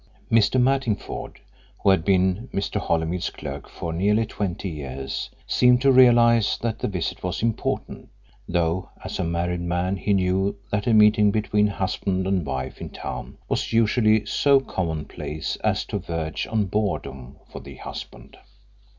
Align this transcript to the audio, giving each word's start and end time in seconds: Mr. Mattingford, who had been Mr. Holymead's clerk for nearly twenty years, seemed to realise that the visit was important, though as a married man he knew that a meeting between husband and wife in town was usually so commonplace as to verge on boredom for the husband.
Mr. 0.31 0.59
Mattingford, 0.59 1.37
who 1.83 1.91
had 1.91 2.03
been 2.03 2.49
Mr. 2.51 2.79
Holymead's 2.81 3.29
clerk 3.29 3.69
for 3.69 3.93
nearly 3.93 4.25
twenty 4.25 4.67
years, 4.67 5.29
seemed 5.45 5.79
to 5.83 5.91
realise 5.91 6.57
that 6.57 6.79
the 6.79 6.87
visit 6.87 7.21
was 7.21 7.43
important, 7.43 8.09
though 8.49 8.89
as 9.03 9.19
a 9.19 9.23
married 9.23 9.61
man 9.61 9.97
he 9.97 10.13
knew 10.15 10.55
that 10.71 10.87
a 10.87 10.93
meeting 10.95 11.29
between 11.29 11.67
husband 11.67 12.25
and 12.25 12.47
wife 12.47 12.81
in 12.81 12.89
town 12.89 13.37
was 13.47 13.73
usually 13.73 14.25
so 14.25 14.59
commonplace 14.59 15.55
as 15.57 15.85
to 15.85 15.99
verge 15.99 16.47
on 16.47 16.65
boredom 16.65 17.37
for 17.51 17.59
the 17.61 17.75
husband. 17.75 18.37